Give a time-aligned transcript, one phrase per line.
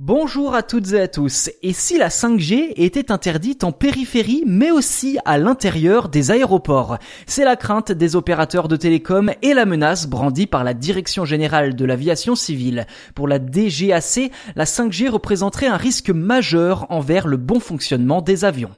[0.00, 1.50] Bonjour à toutes et à tous.
[1.60, 6.98] Et si la 5G était interdite en périphérie mais aussi à l'intérieur des aéroports?
[7.26, 11.74] C'est la crainte des opérateurs de télécom et la menace brandie par la Direction générale
[11.74, 12.86] de l'aviation civile.
[13.16, 18.70] Pour la DGAC, la 5G représenterait un risque majeur envers le bon fonctionnement des avions.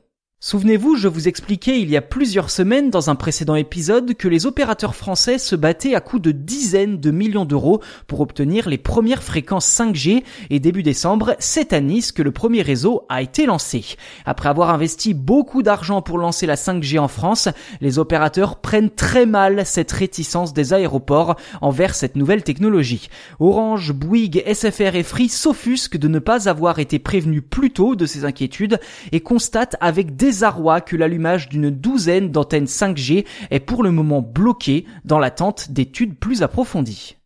[0.43, 4.47] Souvenez-vous, je vous expliquais il y a plusieurs semaines dans un précédent épisode que les
[4.47, 9.23] opérateurs français se battaient à coups de dizaines de millions d'euros pour obtenir les premières
[9.23, 13.85] fréquences 5G et début décembre, c'est à Nice que le premier réseau a été lancé.
[14.25, 17.51] Après avoir investi beaucoup d'argent pour lancer la 5G en France,
[17.83, 23.11] les opérateurs prennent très mal cette réticence des aéroports envers cette nouvelle technologie.
[23.41, 28.07] Orange, Bouygues, SFR et Free s'offusquent de ne pas avoir été prévenus plus tôt de
[28.07, 28.81] ces inquiétudes
[29.13, 34.23] et constatent avec des désarroi que l'allumage d'une douzaine d'antennes 5G est pour le moment
[34.23, 37.17] bloqué dans l'attente d'études plus approfondies.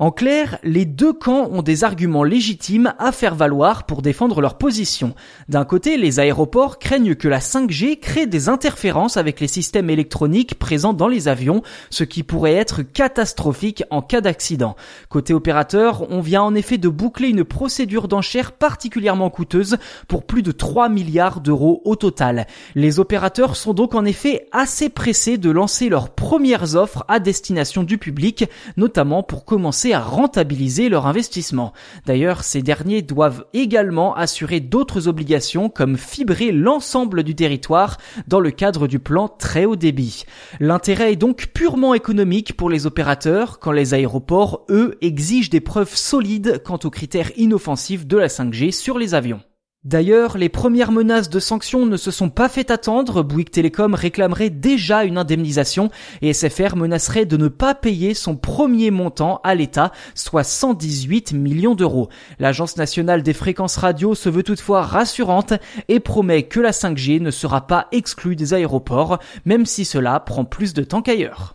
[0.00, 4.56] En clair, les deux camps ont des arguments légitimes à faire valoir pour défendre leur
[4.56, 5.12] position.
[5.48, 10.56] D'un côté, les aéroports craignent que la 5G crée des interférences avec les systèmes électroniques
[10.56, 14.76] présents dans les avions, ce qui pourrait être catastrophique en cas d'accident.
[15.08, 20.42] Côté opérateur, on vient en effet de boucler une procédure d'enchère particulièrement coûteuse pour plus
[20.42, 22.46] de 3 milliards d'euros au total.
[22.76, 27.82] Les opérateurs sont donc en effet assez pressés de lancer leurs premières offres à destination
[27.82, 28.44] du public,
[28.76, 29.44] notamment pour
[29.92, 31.72] à rentabiliser leur investissement.
[32.06, 38.50] D'ailleurs, ces derniers doivent également assurer d'autres obligations comme fibrer l'ensemble du territoire dans le
[38.50, 40.24] cadre du plan très haut débit.
[40.60, 45.94] L'intérêt est donc purement économique pour les opérateurs quand les aéroports, eux, exigent des preuves
[45.94, 49.40] solides quant aux critères inoffensifs de la 5G sur les avions.
[49.84, 53.22] D'ailleurs, les premières menaces de sanctions ne se sont pas fait attendre.
[53.22, 55.88] Bouygues Télécom réclamerait déjà une indemnisation
[56.20, 61.76] et SFR menacerait de ne pas payer son premier montant à l'État, soit 118 millions
[61.76, 62.08] d'euros.
[62.40, 65.52] L'Agence nationale des fréquences radio se veut toutefois rassurante
[65.86, 70.44] et promet que la 5G ne sera pas exclue des aéroports, même si cela prend
[70.44, 71.54] plus de temps qu'ailleurs.